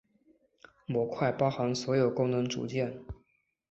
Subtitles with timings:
[0.87, 2.99] 模块包含所有功能组件。